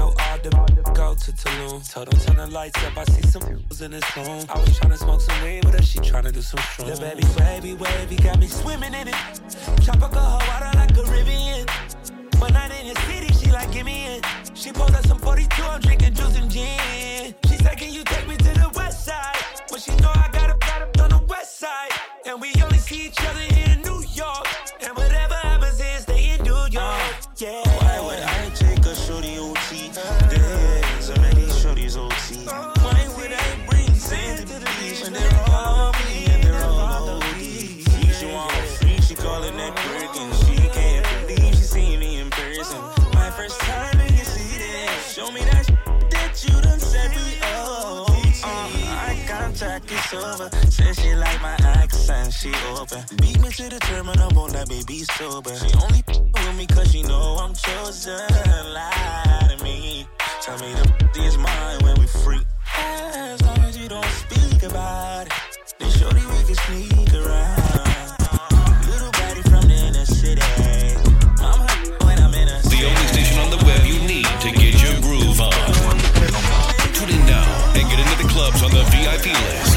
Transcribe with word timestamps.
know 0.00 0.14
all 0.24 0.38
the 0.38 0.50
go 0.94 1.14
to 1.14 1.30
Tulum. 1.32 1.78
Told 1.92 2.06
them 2.08 2.18
turn 2.20 2.36
the 2.36 2.46
lights 2.46 2.82
up, 2.84 2.96
I 2.96 3.04
see 3.04 3.26
some 3.28 3.42
in 3.84 3.90
this 3.96 4.16
room. 4.16 4.44
I 4.48 4.58
was 4.58 4.76
trying 4.78 4.92
to 4.92 4.96
smoke 4.96 5.20
some 5.20 5.38
weed, 5.44 5.62
but 5.64 5.84
she 5.84 5.98
trying 5.98 6.24
to 6.24 6.32
do 6.32 6.42
some 6.42 6.60
shrooms. 6.60 6.88
The 6.90 7.00
baby, 7.06 7.24
wavy, 7.38 7.74
wavy, 7.74 8.16
got 8.16 8.38
me 8.38 8.46
swimming 8.46 8.94
in 9.00 9.08
it. 9.08 9.20
Tropical 9.84 10.26
Hawaii 10.34 10.76
like 10.80 10.96
a 11.02 11.04
Rivian. 11.14 11.64
When 12.40 12.56
i 12.56 12.64
in 12.80 12.86
the 12.92 13.00
city, 13.06 13.30
she 13.38 13.50
like, 13.52 13.70
give 13.72 13.86
me 13.86 13.96
in. 14.16 14.20
She 14.54 14.72
pulled 14.72 14.94
up 14.94 15.06
some 15.06 15.18
42, 15.18 15.62
I'm 15.62 15.80
drinking 15.80 16.14
juice 16.14 16.36
and 16.38 16.50
gin. 16.50 17.34
She 17.48 17.56
said, 17.62 17.76
can 17.76 17.92
you 17.92 18.02
take 18.04 18.26
me 18.26 18.36
to 18.36 18.52
the 18.64 18.70
west 18.74 19.04
side? 19.04 19.36
but 19.70 19.80
she 19.80 19.94
know 20.02 20.12
I 20.14 20.28
got 20.32 20.50
a 20.50 20.56
product 20.56 21.00
on 21.00 21.10
the 21.10 21.22
west 21.28 21.58
side. 21.58 21.92
And 22.26 22.40
we 22.40 22.52
only 22.62 22.78
see 22.78 23.06
each 23.06 23.20
other 23.28 23.44
in 23.64 23.79
when 52.30 52.52
she 52.52 52.52
open. 52.78 53.02
Beat 53.16 53.40
me 53.42 53.48
to 53.50 53.68
the 53.68 53.78
terminal, 53.80 54.30
won't 54.34 54.52
let 54.52 54.68
sober. 55.04 55.54
She 55.56 55.70
only 55.82 56.02
with 56.06 56.56
me 56.56 56.66
cause 56.66 56.90
she 56.92 57.02
know 57.02 57.36
I'm 57.40 57.54
chosen. 57.54 58.20
Lie 58.74 59.56
to 59.56 59.64
me. 59.64 60.06
Tell 60.42 60.58
me 60.58 60.72
the 61.14 61.22
is 61.24 61.38
mine 61.38 61.78
when 61.82 61.98
we. 61.98 62.06
As 62.76 63.42
long 63.42 63.58
as 63.68 63.76
you 63.76 63.88
don't 63.88 64.12
speak 64.22 64.62
about 64.62 65.26
it, 65.26 65.32
then 65.78 65.90
we 66.30 66.42
can 66.46 66.54
sneak 66.66 67.14
around. 67.14 67.58
Little 68.86 69.12
body 69.12 69.42
from 69.50 69.64
the 69.66 69.78
inner 69.88 70.06
city. 70.06 70.40
The 72.70 72.80
only 72.86 73.06
station 73.14 73.38
on 73.38 73.50
the 73.50 73.62
web 73.66 73.82
you 73.84 73.98
need 74.06 74.30
to 74.44 74.50
get 74.52 74.74
your 74.82 74.96
groove 75.02 75.40
on. 75.40 75.98
Tune 76.94 77.10
in 77.10 77.26
now 77.26 77.72
and 77.74 77.88
get 77.90 77.98
into 77.98 78.16
the 78.22 78.28
clubs 78.28 78.62
on 78.62 78.70
the 78.70 78.84
VIP 78.92 79.26
list. 79.26 79.69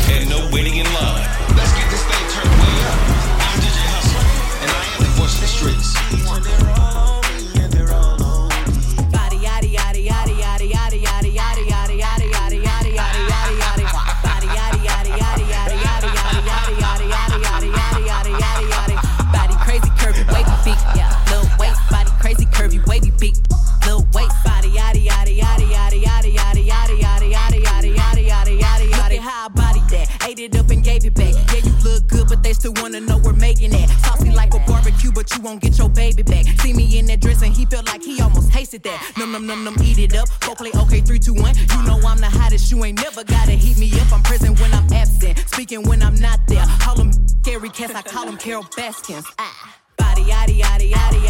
Almost 38.74 38.84
tasted 38.84 38.84
that. 38.84 39.18
Num 39.18 39.31
num 39.31 39.46
num 39.46 39.64
num, 39.64 39.75
eat 39.84 40.00
it 40.00 40.16
up. 40.16 40.28
Go 40.40 40.56
play 40.56 40.72
okay, 40.75 41.02
three, 41.02 41.20
two, 41.20 41.34
one. 41.34 41.56
You 41.56 41.84
know 41.84 42.00
I'm 42.06 42.18
the 42.18 42.30
hottest, 42.30 42.72
you 42.72 42.84
ain't 42.84 43.02
never 43.02 43.24
gotta 43.24 43.52
heat 43.52 43.78
me 43.78 43.92
up. 44.00 44.12
I'm 44.12 44.24
present 44.24 44.60
when 44.60 44.74
I'm 44.74 44.92
absent, 44.92 45.38
speaking 45.48 45.84
when 45.84 46.02
I'm 46.02 46.16
not 46.16 46.40
there. 46.48 46.66
Call 46.80 46.96
them 46.96 47.12
scary 47.44 47.70
cats, 47.70 47.94
I 47.94 48.02
call 48.02 48.25
them 48.25 48.38
Carole 48.38 48.66
Baskins. 48.75 49.25
Ah. 49.38 49.75
Body 49.98 50.24
yaddy 50.24 50.60
yaddy 50.60 50.92
yaddy 50.92 51.22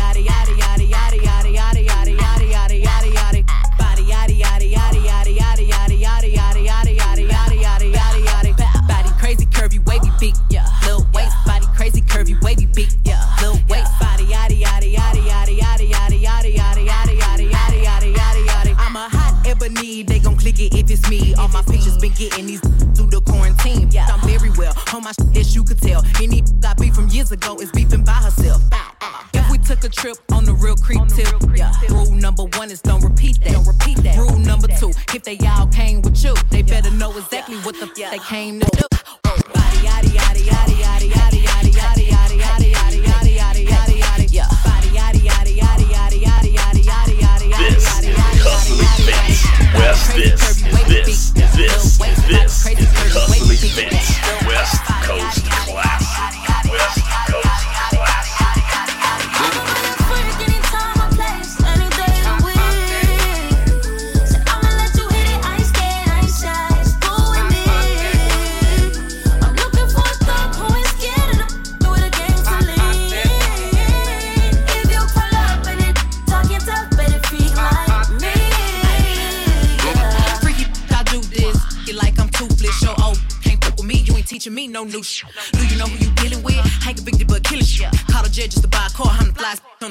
came 38.24 38.63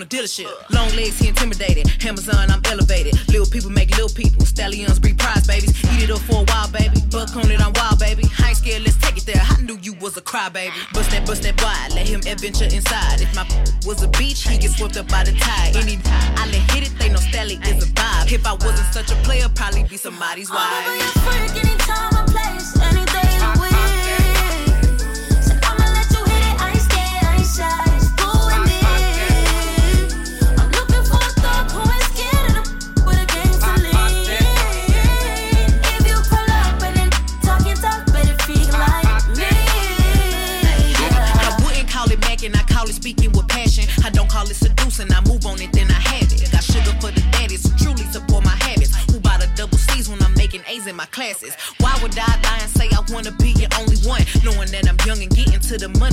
the 0.05 0.17
flies 0.17 0.39
on 0.39 0.49
the 0.49 0.49
dealership. 0.49 0.71
Long 0.71 0.89
legs, 0.97 1.19
he 1.19 1.29
intimidated. 1.29 2.05
Amazon, 2.05 2.51
I'm 2.51 2.63
elevated. 2.67 3.15
Little 3.29 3.47
people 3.47 3.71
make 3.71 3.91
little 3.91 4.09
people. 4.09 4.47
Stallions 4.47 4.99
breed 4.99 5.19
prize 5.19 5.47
babies. 5.47 5.73
Eat 5.95 6.05
it 6.05 6.11
up 6.11 6.21
for 6.21 6.43
a 6.43 6.45
while, 6.45 6.69
baby. 6.71 7.01
Buck 7.11 7.37
on 7.37 7.51
it, 7.51 7.61
I'm 7.61 7.73
wild, 7.75 7.99
baby. 7.99 8.25
I 8.39 8.49
ain't 8.49 8.57
scared, 8.59 8.83
let's 8.83 8.97
take 8.99 9.17
it 9.17 9.27
there. 9.27 9.43
I 9.43 9.61
knew 9.63 9.79
you 9.83 9.95
was 10.01 10.17
a 10.17 10.23
crybaby. 10.23 10.73
Bust 10.93 11.11
that, 11.11 11.27
bust 11.27 11.43
that 11.43 11.61
wide. 11.63 11.93
Let 11.95 12.09
him 12.09 12.21
adventure 12.27 12.65
inside. 12.65 13.21
If 13.21 13.35
my 13.35 13.47
was 13.87 14.03
a 14.03 14.09
beach, 14.09 14.47
he 14.49 14.59
get 14.59 14.71
swept 14.73 14.97
up 14.97 15.09
by 15.09 15.25
the 15.25 15.33
tide. 15.33 15.77
Any 15.77 15.99
I 16.07 16.47
let 16.47 16.71
hit 16.73 16.87
it, 16.89 16.99
they 16.99 17.09
know 17.09 17.19
Stally 17.19 17.61
is 17.67 17.85
a 17.85 17.87
vibe. 17.93 18.33
If 18.33 18.47
I 18.47 18.55
wasn't 18.55 18.93
such 18.93 19.11
a 19.11 19.17
player, 19.23 19.49
probably 19.55 19.85
be 19.85 19.97
somebody's 19.97 20.51
wife. 20.51 20.87
Anytime, 20.89 22.13
any 22.17 22.33
place, 22.33 22.77
any 22.81 23.05
day 23.07 23.31
you 23.39 23.51
wish. 23.61 23.73
So 25.47 25.55
I 25.63 25.83
call 42.45 42.57
I 42.57 42.63
call 42.65 42.89
it 42.89 42.95
speaking 42.95 43.31
with 43.33 43.47
passion. 43.49 43.85
I 44.05 44.11
don't 44.11 44.29
call 44.29 44.49
it 44.51 44.57
seducing, 44.57 45.13
I 45.13 45.21
move 45.23 45.47
on 45.47 45.61
it, 45.61 45.73
then 45.73 45.89
I 45.91 46.01
have 46.11 46.33
it. 46.33 46.51
Got 46.51 46.65
sugar 46.65 46.95
for 47.01 47.13
the 47.15 47.23
daddies 47.31 47.63
who 47.63 47.71
truly 47.79 48.03
support 48.11 48.45
my 48.45 48.57
habits. 48.67 48.95
Who 49.11 49.21
buy 49.21 49.39
the 49.39 49.49
double 49.55 49.79
C's 49.79 50.09
when 50.09 50.21
I'm 50.23 50.35
making 50.35 50.63
A's 50.67 50.87
in 50.87 50.97
my 50.97 51.07
classes? 51.07 51.55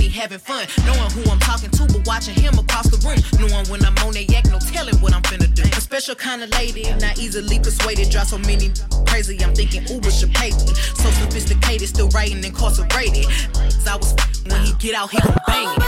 To 0.10 0.20
having 0.20 0.40
fun. 0.40 0.68
Knowing 0.86 1.12
who 1.12 1.30
I'm 1.30 1.40
talking 1.40 1.70
to, 1.70 1.86
but 1.86 2.06
watching 2.06 2.34
him 2.34 2.58
across 2.58 2.90
the 2.90 2.98
room. 3.08 3.20
Knowing 3.40 3.68
when 3.68 3.84
I'm 3.86 3.98
on 4.06 4.14
that 4.14 4.30
yak, 4.30 4.46
no 4.50 4.60
telling 4.60 4.96
what 5.02 5.14
I'm 5.14 5.22
finna 5.24 5.54
do. 5.54 5.64
A 5.64 5.82
special 5.82 6.16
kind 6.16 6.44
of 6.44 6.50
lady, 6.52 6.84
not 7.00 7.18
easily 7.20 7.60
persuaded. 7.60 8.10
Draw 8.10 8.24
so 8.24 8.38
many 8.40 8.72
crazy, 9.08 9.42
I'm 9.44 9.54
thinking 9.54 9.86
Uber 9.88 10.12
should 10.12 10.34
pay 10.34 10.52
me. 10.52 10.74
So 10.96 11.10
sophisticated, 11.10 11.88
still 11.88 12.10
writing 12.10 12.44
incarcerated. 12.44 13.26
Cause 13.54 13.88
I 13.88 13.96
was 13.96 14.16
when 14.48 14.64
he 14.66 14.74
get 14.80 14.96
out, 14.96 15.12
he 15.12 15.20
gon' 15.20 15.36
bang 15.48 15.68
it. 15.68 15.84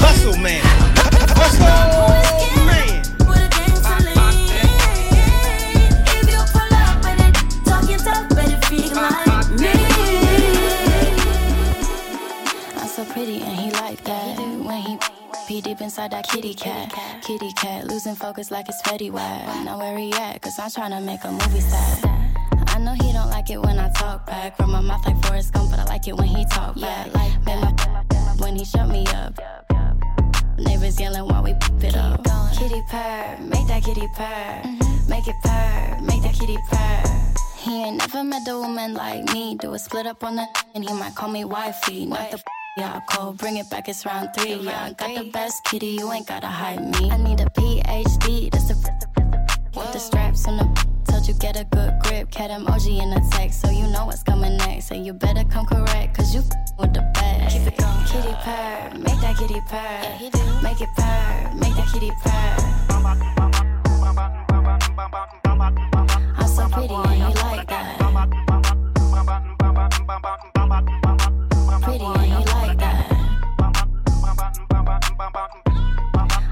Hustle 0.00 0.36
man. 0.38 0.62
Hustle 1.36 2.17
inside 15.98 16.12
that 16.12 16.28
kitty 16.28 16.54
cat. 16.54 16.94
Kitty 17.22 17.52
cat 17.54 17.86
losing 17.86 18.14
focus 18.14 18.50
like 18.52 18.68
it's 18.68 18.80
Fetty 18.82 19.10
Wap. 19.10 19.64
Now 19.64 19.78
where 19.78 19.98
he 19.98 20.12
at? 20.12 20.40
Cause 20.40 20.58
I'm 20.58 20.70
tryna 20.70 21.04
make 21.04 21.24
a 21.24 21.32
movie 21.32 21.60
set. 21.60 22.04
I 22.68 22.78
know 22.78 22.92
he 22.92 23.12
don't 23.12 23.30
like 23.30 23.50
it 23.50 23.60
when 23.60 23.78
I 23.80 23.90
talk 23.90 24.24
back. 24.26 24.56
From 24.56 24.70
my 24.70 24.80
mouth 24.80 25.04
like 25.04 25.20
Forrest 25.24 25.52
Gump, 25.52 25.70
but 25.70 25.80
I 25.80 25.84
like 25.84 26.06
it 26.06 26.16
when 26.16 26.28
he 26.28 26.44
talk 26.46 26.80
back. 26.80 27.12
Like 27.14 27.32
my 27.44 27.74
when 28.38 28.54
he 28.54 28.64
shut 28.64 28.88
me 28.88 29.06
up. 29.08 29.34
Neighbors 30.58 31.00
yelling 31.00 31.26
while 31.26 31.42
we 31.42 31.54
p- 31.54 31.86
it 31.88 31.96
up. 31.96 32.22
Kitty 32.56 32.82
purr, 32.88 33.38
make 33.40 33.66
that 33.66 33.82
kitty 33.82 34.06
purr. 34.14 34.62
Mm-hmm. 34.64 35.10
Make 35.10 35.26
it 35.26 35.36
purr, 35.42 35.98
make 36.02 36.22
that 36.22 36.34
kitty 36.34 36.58
purr. 36.70 37.02
He 37.56 37.82
ain't 37.82 37.98
never 37.98 38.22
met 38.22 38.46
a 38.46 38.56
woman 38.56 38.94
like 38.94 39.32
me. 39.32 39.56
Do 39.56 39.74
a 39.74 39.78
split 39.78 40.06
up 40.06 40.22
on 40.22 40.36
the 40.36 40.46
and 40.76 40.88
he 40.88 40.94
might 40.94 41.16
call 41.16 41.28
me 41.28 41.44
wifey. 41.44 42.06
Not 42.06 42.30
the 42.30 42.40
yeah, 42.78 43.00
cold. 43.10 43.38
Bring 43.38 43.56
it 43.56 43.68
back, 43.70 43.88
it's 43.88 44.06
round 44.06 44.30
three. 44.36 44.54
Yeah, 44.54 44.84
I 44.84 44.92
got 44.92 45.14
the 45.16 45.30
best 45.30 45.64
kitty, 45.64 45.88
you 45.98 46.12
ain't 46.12 46.26
gotta 46.26 46.46
hide 46.46 46.80
me. 46.80 47.10
I 47.10 47.16
need 47.16 47.40
a 47.40 47.46
PhD, 47.46 48.50
that's 48.50 48.68
the 48.68 48.74
with 49.74 49.92
the 49.92 49.98
straps 49.98 50.46
on 50.46 50.56
the 50.58 50.86
told 51.10 51.26
you 51.26 51.34
get 51.34 51.56
a 51.56 51.64
good 51.64 51.94
grip. 52.04 52.30
Cat 52.30 52.50
emoji 52.50 53.02
in 53.02 53.10
the 53.10 53.20
text, 53.32 53.60
so 53.60 53.70
you 53.70 53.86
know 53.88 54.06
what's 54.06 54.22
coming 54.22 54.56
next. 54.58 54.90
And 54.90 55.04
you 55.04 55.12
better 55.12 55.44
come 55.44 55.66
correct, 55.66 56.16
cause 56.16 56.34
you 56.34 56.42
with 56.78 56.94
the 56.94 57.02
best. 57.14 57.56
Keep 57.56 57.66
it 57.66 57.76
going. 57.78 58.06
Kitty 58.06 58.34
purr, 58.44 58.90
make 58.98 59.20
that 59.20 59.36
kitty 59.36 59.60
purr. 59.68 60.02
Make 60.62 60.80
it 60.80 60.88
purr, 60.96 61.54
make 61.54 61.74
that 61.74 61.88
kitty 61.92 62.12
purr. 62.22 62.56
I'm 66.36 66.48
so 66.48 66.68
pretty 66.68 66.94
and 66.94 67.22
he 67.22 67.42
like 67.42 67.68
that. 67.68 67.98
Pretty 71.88 72.04
and 72.04 72.20
he 72.20 72.44
like 72.52 72.78
that. 72.78 73.12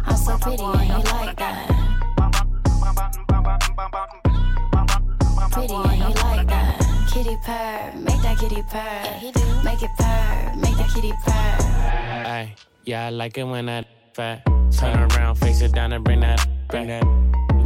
I'm 0.06 0.16
so 0.16 0.38
pretty 0.38 0.62
and 0.62 0.80
he 0.80 1.12
like 1.12 1.36
that. 1.36 1.68
Pretty 5.52 5.74
and 5.74 5.90
he 5.92 6.14
like 6.22 6.46
that. 6.48 6.80
Kitty 7.12 7.36
purr, 7.44 7.92
make 8.00 8.22
that 8.22 8.38
kitty 8.40 8.62
purr. 8.70 9.02
He 9.18 9.30
do 9.30 9.40
Make 9.62 9.82
it 9.82 9.90
purr, 9.98 10.54
make 10.56 10.74
that 10.78 10.90
kitty 10.94 11.12
purr. 11.22 11.30
Ay, 11.30 12.54
yeah, 12.86 13.08
I 13.08 13.10
like 13.10 13.36
it 13.36 13.44
when 13.44 13.66
that 13.66 13.86
fat. 14.14 14.42
Turn 14.70 15.12
around, 15.12 15.34
face 15.34 15.60
it 15.60 15.72
down 15.72 15.92
and 15.92 16.02
bring 16.02 16.20
that 16.20 16.48
bring 16.68 16.86
that. 16.86 17.04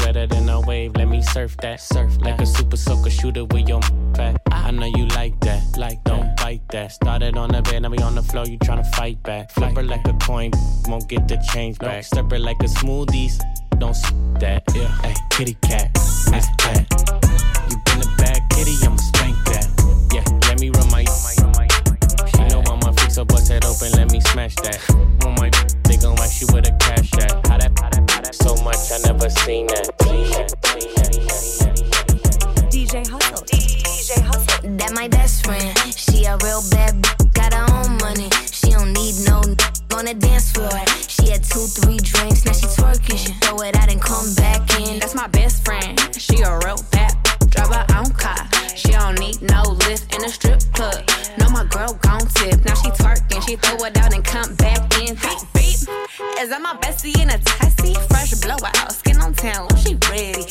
Wetter 0.01 0.27
than 0.27 0.49
a 0.49 0.61
wave, 0.61 0.97
let 0.97 1.09
me 1.09 1.23
surf 1.23 1.57
that. 1.59 1.81
Surf 1.81 2.17
like 2.21 2.41
a 2.41 2.47
super 2.47 2.77
soaker 2.77 3.11
shooter 3.11 3.45
with 3.45 3.69
your 3.69 3.83
fat. 4.17 4.41
I 4.51 4.73
know 4.73 4.87
you 4.87 5.07
like 5.07 5.39
that, 5.41 5.63
like 5.77 6.03
don't 6.03 6.40
bite 6.51 6.69
that. 6.71 6.93
Started 6.93 7.37
on 7.37 7.51
the 7.51 7.63
bed, 7.63 7.83
now 7.83 7.91
we 7.91 7.99
on 7.99 8.15
the 8.15 8.23
floor, 8.23 8.45
you 8.47 8.59
tryna 8.59 8.87
fight 8.97 9.23
back. 9.23 9.51
Flip 9.53 9.77
her 9.77 9.83
like 9.83 10.07
a 10.09 10.13
coin, 10.15 10.51
won't 10.87 11.09
get 11.09 11.29
the 11.29 11.37
change 11.53 11.79
back. 11.79 12.03
Stir 12.05 12.27
it 12.35 12.41
like 12.41 12.61
a 12.63 12.67
smoothies, 12.67 13.39
don't 13.79 13.91
s- 13.91 14.13
that. 14.41 14.63
Yeah, 14.75 14.89
hey, 15.03 15.15
kitty 15.31 15.55
cat, 15.63 15.91
Miss 16.33 16.47
Cat. 16.59 16.87
You 17.71 17.77
been 17.87 18.03
a 18.03 18.11
bad 18.17 18.41
kitty, 18.51 18.75
I'ma 18.85 18.97
spank 18.97 19.37
that. 19.51 19.67
Yeah, 20.13 20.25
let 20.49 20.61
me 20.61 20.71
run 20.71 20.91
my. 20.91 21.05
She 22.31 22.43
know 22.51 22.63
I'm 22.67 22.83
a 22.89 22.93
freak, 22.95 23.13
so 23.13 23.25
bust 23.25 23.51
it 23.51 23.65
open, 23.65 23.93
let 23.93 24.11
me 24.11 24.21
smash 24.21 24.57
that. 24.57 24.79
On 25.25 25.35
my, 25.39 25.51
they 25.85 25.97
gon' 25.99 26.17
like 26.17 26.33
she 26.33 26.47
with 26.47 26.67
a 26.69 26.77
cash 26.81 27.13
at. 27.15 27.31
How 27.47 27.59
that, 27.59 27.73
how 27.79 27.91
that, 27.91 28.11
how 28.11 28.21
that, 28.23 28.35
so 28.35 28.55
much 28.65 28.91
I 28.91 28.99
never 29.07 29.31
seen 29.31 29.67
that. 29.69 29.87
Seen 30.03 30.31
that, 30.33 30.67
seen 30.67 30.95
that. 30.95 31.00
Dance 40.41 40.53
floor. 40.53 40.85
She 41.09 41.31
had 41.31 41.45
two, 41.45 41.67
three 41.67 41.99
drinks, 41.99 42.45
now 42.45 42.53
she 42.53 42.67
twerking. 42.67 43.19
She 43.19 43.33
throw 43.41 43.59
it 43.61 43.77
out 43.77 43.91
and 43.91 44.01
come 44.01 44.35
back 44.35 44.63
in. 44.81 44.99
That's 44.99 45.15
my 45.15 45.27
best 45.29 45.65
friend. 45.65 45.99
She 46.17 46.41
a 46.43 46.59
real 46.65 46.81
bad. 46.93 47.15
Drive 47.49 47.69
her 47.69 47.87
own 47.97 48.11
car. 48.13 48.49
She 48.75 48.93
don't 48.93 49.19
need 49.19 49.43
no 49.43 49.63
lift 49.87 50.15
in 50.15 50.25
a 50.25 50.29
strip 50.29 50.61
club. 50.73 51.03
No, 51.39 51.49
my 51.51 51.65
girl 51.65 51.99
gon' 52.01 52.27
tip. 52.35 52.65
Now 52.65 52.75
she 52.75 52.91
twerking. 52.91 53.47
She 53.47 53.57
throw 53.57 53.85
it 53.85 53.97
out 53.99 54.15
and 54.15 54.25
come 54.25 54.55
back 54.57 54.81
in. 55.01 55.15
Beep, 55.15 55.41
beep. 55.55 55.81
Is 56.41 56.49
that 56.49 56.61
my 56.63 56.75
bestie 56.81 57.21
in 57.21 57.31
a 57.31 57.39
tessie? 57.39 57.95
Fresh 58.09 58.35
blowout. 58.41 58.93
Skin 58.93 59.21
on 59.21 59.35
town. 59.35 59.69
She 59.77 59.97
ready. 60.11 60.45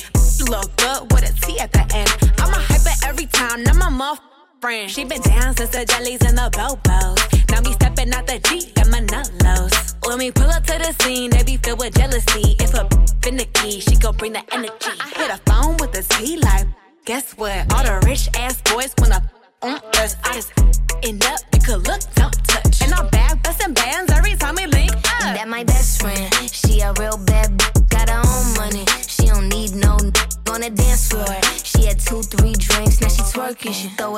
Look 0.49 0.75
good 0.77 1.11
with 1.11 1.29
a 1.29 1.33
T 1.45 1.59
at 1.59 1.71
the 1.71 1.83
end. 1.93 2.33
I'm 2.39 2.53
a 2.53 2.59
hyper 2.59 2.95
every 3.07 3.25
time. 3.27 3.63
Now 3.63 3.73
my 3.73 3.89
muff 3.89 4.19
friend. 4.61 4.89
She 4.89 5.03
been 5.03 5.21
down 5.21 5.55
since 5.55 5.71
the 5.71 5.85
jellies 5.85 6.21
and 6.21 6.37
the 6.37 6.49
bobos. 6.51 7.38
Now 7.51 7.61
me 7.61 7.73
stepping 7.73 8.13
out 8.13 8.27
the 8.27 8.39
Jeep, 8.39 8.75
got 8.75 8.89
my 8.89 9.01
nullos. 9.01 9.95
When 10.07 10.17
we 10.17 10.31
pull 10.31 10.49
up 10.49 10.63
to 10.65 10.77
the 10.77 10.95
scene, 11.03 11.31
they 11.31 11.43
be 11.43 11.57
filled 11.57 11.79
with 11.79 11.95
jealousy. 11.95 12.55
If 12.59 12.73
a 12.73 12.87
finicky, 13.21 13.79
she 13.79 13.95
gon' 13.95 14.15
bring 14.17 14.33
the 14.33 14.43
energy. 14.53 14.93
I 14.99 15.09
hit 15.15 15.31
a 15.31 15.37
phone 15.49 15.77
with 15.77 15.91
the 15.91 16.03
T 16.03 16.37
like, 16.37 16.67
guess 17.05 17.33
what? 17.33 17.71
All 17.73 17.83
the 17.83 18.01
rich 18.05 18.29
ass 18.35 18.61
boys 18.61 18.93
wanna 18.99 19.21
on 19.61 19.79
us. 19.97 20.15
I 20.23 20.33
just 20.33 20.51
end 21.03 21.23
up, 21.25 21.39
you 21.53 21.59
could 21.61 21.87
look, 21.87 22.01
don't 22.15 22.33
touch. 22.45 22.81
And 22.81 22.93
I'm 22.93 23.07
back 23.09 23.41
busting 23.43 23.73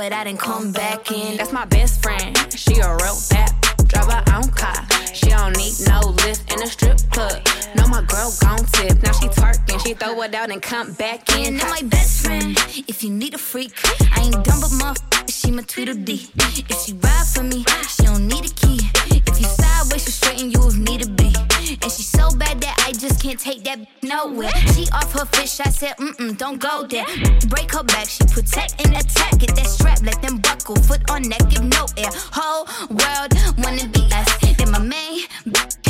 it 0.01 0.11
out 0.11 0.27
and 0.27 0.39
come 0.39 0.71
back 0.71 1.11
in. 1.11 1.37
That's 1.37 1.51
my 1.51 1.65
best 1.65 2.01
friend. 2.01 2.35
She 2.53 2.79
a 2.79 2.95
real 2.95 3.17
bad. 3.29 3.51
Drive 3.87 4.11
her 4.11 4.23
own 4.35 4.49
car. 4.51 4.87
She 5.13 5.29
don't 5.29 5.55
need 5.57 5.73
no 5.87 5.99
lift 6.23 6.51
in 6.51 6.61
a 6.61 6.67
strip 6.67 6.97
club. 7.11 7.45
No, 7.75 7.87
my 7.87 8.01
girl 8.03 8.33
gon' 8.41 8.65
tip. 8.73 9.01
Now 9.03 9.11
she 9.11 9.27
twerking. 9.27 9.85
She 9.85 9.93
throw 9.93 10.21
it 10.23 10.33
out 10.33 10.49
and 10.49 10.61
come 10.61 10.93
back 10.93 11.29
in. 11.35 11.57
Now 11.57 11.69
my 11.69 11.81
best 11.83 12.25
friend. 12.25 12.57
If 12.87 13.03
you 13.03 13.11
need 13.11 13.33
a 13.33 13.37
freak, 13.37 13.73
I 14.15 14.21
ain't 14.21 14.43
dumb 14.43 14.61
but 14.61 14.71
my 14.79 14.95
She 15.29 15.51
my 15.51 15.63
Tweedledee. 15.63 16.29
If 16.69 16.81
she 16.85 16.93
ride 16.93 17.27
for 17.33 17.43
me, 17.43 17.63
she 17.87 18.03
don't 18.03 18.27
need 18.27 18.45
a 18.45 18.53
key. 18.53 18.79
If 19.27 19.39
you 19.39 19.47
sideways, 19.47 20.03
she 20.03 20.11
straighten 20.11 20.51
you 20.51 20.67
if 20.67 20.77
need 20.77 21.01
to 21.01 21.09
be. 21.09 21.33
And 21.81 21.91
she 21.91 22.03
so 22.03 22.29
bad 22.35 22.59
that 22.61 22.75
I 22.87 22.91
just 22.93 23.21
can't 23.21 23.39
take 23.39 23.63
that 23.65 23.79
nowhere. 24.11 24.55
She 24.73 24.87
off 24.91 25.11
her 25.13 25.25
fish, 25.25 25.59
I 25.59 25.69
said, 25.69 25.95
mm 25.97 26.13
mm, 26.17 26.37
don't 26.37 26.59
go 26.59 26.85
there. 26.87 27.05
Break 27.47 27.71
her 27.71 27.83
back, 27.83 28.07
she 28.07 28.23
protect 28.25 28.83
and 28.83 28.95
attack. 28.95 29.39
Get 29.39 29.55
that 29.55 29.67
strap, 29.67 29.99
let 30.03 30.21
them 30.21 30.37
buckle. 30.37 30.75
Foot 30.87 31.09
on 31.09 31.21
neck, 31.23 31.43
give 31.49 31.63
no 31.63 31.85
air. 31.97 32.11
Whole 32.37 32.65
world 32.89 33.31
wanna 33.63 33.87
be 33.87 34.03
us. 34.19 34.29
Then 34.57 34.71
my 34.71 34.79
main, 34.79 35.19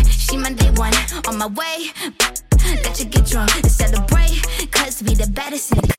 she 0.09 0.37
my 0.37 0.51
day 0.53 0.71
one. 0.75 0.93
On 1.27 1.37
my 1.37 1.47
way, 1.47 1.77
let 2.83 2.99
you 2.99 3.05
get 3.05 3.25
drunk 3.25 3.55
and 3.55 3.71
celebrate. 3.71 4.37
Cause 4.71 5.01
we 5.03 5.15
the 5.15 5.29
baddest 5.33 5.71
in 5.73 5.90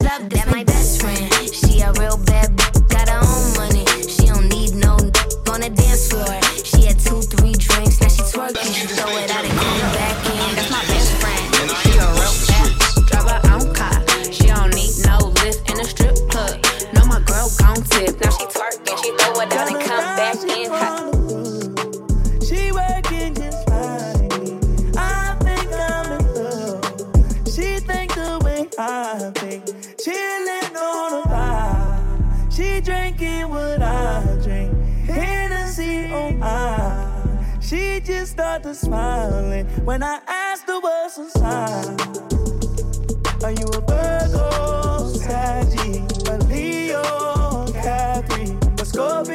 started 38.32 38.74
smiling 38.74 39.66
when 39.84 40.02
I 40.02 40.18
asked 40.26 40.66
her 40.66 40.80
what's 40.80 41.18
inside. 41.18 42.00
Are 43.44 43.52
you 43.52 43.66
a 43.66 43.80
Virgo, 43.86 45.06
Saggy, 45.08 45.98
a 46.30 46.38
Leo, 46.48 47.66
Capri, 47.84 48.56
a 48.80 48.84
Scorpio, 48.86 49.31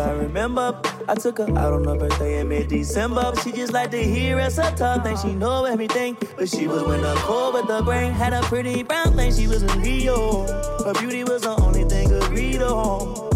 I 0.00 0.12
remember. 0.12 0.80
I 1.08 1.14
took 1.14 1.38
her 1.38 1.48
out 1.58 1.72
on 1.72 1.84
her 1.84 1.96
birthday 1.96 2.40
in 2.40 2.48
mid-December. 2.48 3.32
She 3.42 3.52
just 3.52 3.72
like 3.72 3.90
to 3.90 4.02
hear 4.02 4.38
us 4.40 4.58
a 4.58 4.70
talk, 4.74 5.04
think 5.04 5.18
she 5.18 5.34
know 5.34 5.64
everything. 5.64 6.16
But 6.36 6.48
she 6.48 6.66
was 6.66 6.82
when 6.84 7.02
the 7.02 7.14
cold 7.16 7.54
with 7.54 7.66
the 7.66 7.82
brain, 7.82 8.12
had 8.12 8.32
a 8.32 8.42
pretty 8.42 8.82
brown 8.82 9.16
thing. 9.16 9.32
She 9.32 9.46
was 9.46 9.62
a 9.62 9.76
Leo. 9.76 10.46
Her 10.84 10.94
beauty 10.94 11.24
was 11.24 11.42
the 11.42 11.56
only 11.60 11.84
thing. 11.84 12.00
Baby 12.40 12.58
girl 12.58 13.29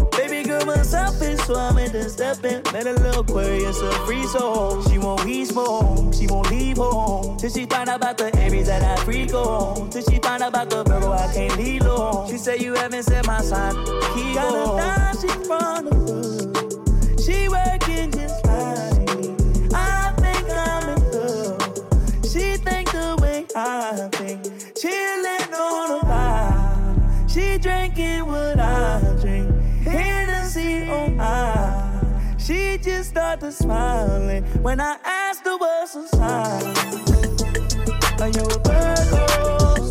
was 0.85 0.91
selfish, 0.91 1.39
so 1.45 1.55
I 1.55 1.71
made 1.73 1.91
the 1.91 2.09
step 2.09 2.43
in. 2.43 2.61
Met 2.73 2.87
a 2.87 2.93
little 2.93 3.21
Aquarius, 3.21 3.81
a 3.81 3.91
free 4.05 4.25
soul. 4.25 4.81
She 4.83 4.97
won't 4.97 5.25
eat 5.27 5.47
smoke, 5.47 6.13
she 6.13 6.27
won't 6.27 6.49
leave 6.51 6.77
home. 6.77 7.37
Till 7.37 7.49
she 7.49 7.65
find 7.65 7.89
out 7.89 7.97
about 7.97 8.17
the 8.17 8.35
Aries 8.37 8.67
that 8.67 8.83
I 8.83 9.03
freak 9.03 9.33
on. 9.33 9.89
Till 9.89 10.03
she 10.03 10.19
find 10.19 10.43
out 10.43 10.49
about 10.49 10.69
the 10.69 10.83
Virgo 10.83 11.11
I 11.11 11.31
can't 11.33 11.57
leave 11.57 11.83
long. 11.83 12.29
She 12.29 12.37
said 12.37 12.61
you 12.61 12.73
haven't 12.75 13.03
said 13.03 13.25
my 13.25 13.41
sign, 13.41 13.73
keep 14.13 14.37
on. 14.37 14.77
Got 14.77 15.15
a 15.15 15.21
she 15.21 15.27
from 15.47 15.85
the 15.85 15.95
hood. 16.05 17.19
She 17.23 17.49
working 17.49 18.11
just 18.11 18.45
like 18.45 19.17
me. 19.17 19.35
I 19.73 20.13
think 20.21 20.49
I'm 20.49 20.89
in 20.89 21.11
love. 21.11 21.61
She 22.23 22.57
think 22.57 22.91
the 22.91 23.17
way 23.21 23.45
I 23.55 24.09
think. 24.13 24.43
Chillin' 24.75 25.53
on 25.53 25.91
a 25.91 26.05
vibe. 26.05 27.31
She 27.31 27.57
drinking 27.57 28.25
what 28.27 28.59
I 28.59 29.14
started 33.15 33.53
smiling 33.53 34.43
when 34.61 34.81
I 34.81 34.97
asked 35.05 35.45
her 35.45 35.55
what's 35.55 35.95
inside. 35.95 36.63
Are 38.19 38.27
you 38.27 38.43
a 38.43 38.59
Virgo, 38.67 39.89